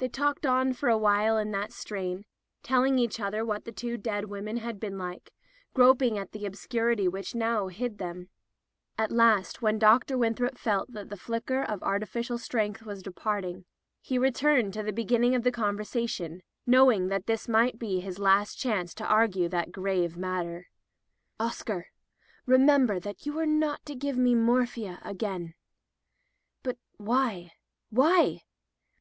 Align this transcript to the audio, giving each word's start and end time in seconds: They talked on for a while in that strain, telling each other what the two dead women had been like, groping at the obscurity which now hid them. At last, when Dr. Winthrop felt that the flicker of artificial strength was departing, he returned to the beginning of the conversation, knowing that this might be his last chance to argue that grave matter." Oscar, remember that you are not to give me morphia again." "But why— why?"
They 0.00 0.08
talked 0.08 0.46
on 0.46 0.74
for 0.74 0.88
a 0.88 0.96
while 0.96 1.36
in 1.38 1.50
that 1.50 1.72
strain, 1.72 2.24
telling 2.62 3.00
each 3.00 3.18
other 3.18 3.44
what 3.44 3.64
the 3.64 3.72
two 3.72 3.96
dead 3.96 4.26
women 4.26 4.58
had 4.58 4.78
been 4.78 4.96
like, 4.96 5.32
groping 5.74 6.16
at 6.16 6.30
the 6.30 6.46
obscurity 6.46 7.08
which 7.08 7.34
now 7.34 7.66
hid 7.66 7.98
them. 7.98 8.28
At 8.96 9.10
last, 9.10 9.60
when 9.60 9.76
Dr. 9.76 10.16
Winthrop 10.16 10.56
felt 10.56 10.92
that 10.92 11.08
the 11.08 11.16
flicker 11.16 11.64
of 11.64 11.82
artificial 11.82 12.38
strength 12.38 12.84
was 12.84 13.02
departing, 13.02 13.64
he 14.00 14.18
returned 14.20 14.72
to 14.74 14.84
the 14.84 14.92
beginning 14.92 15.34
of 15.34 15.42
the 15.42 15.50
conversation, 15.50 16.44
knowing 16.64 17.08
that 17.08 17.26
this 17.26 17.48
might 17.48 17.76
be 17.76 17.98
his 17.98 18.20
last 18.20 18.54
chance 18.54 18.94
to 18.94 19.04
argue 19.04 19.48
that 19.48 19.72
grave 19.72 20.16
matter." 20.16 20.68
Oscar, 21.40 21.88
remember 22.46 23.00
that 23.00 23.26
you 23.26 23.36
are 23.36 23.46
not 23.46 23.84
to 23.86 23.96
give 23.96 24.16
me 24.16 24.36
morphia 24.36 25.00
again." 25.04 25.54
"But 26.62 26.78
why— 26.98 27.54
why?" 27.90 28.42